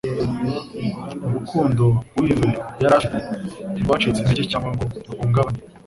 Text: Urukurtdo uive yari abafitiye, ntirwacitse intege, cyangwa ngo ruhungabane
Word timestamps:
Urukurtdo 1.25 1.85
uive 2.19 2.49
yari 2.81 2.87
abafitiye, 2.95 3.23
ntirwacitse 3.73 4.19
intege, 4.21 4.43
cyangwa 4.51 4.69
ngo 4.73 4.83
ruhungabane 5.09 5.59